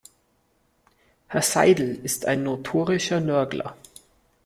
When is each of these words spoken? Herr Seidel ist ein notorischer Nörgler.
Herr 1.27 1.43
Seidel 1.43 2.03
ist 2.03 2.25
ein 2.25 2.41
notorischer 2.41 3.19
Nörgler. 3.19 3.77